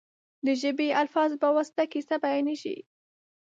[0.45, 2.77] د ژبې یا الفاظو په واسطه کیسه بیانېږي.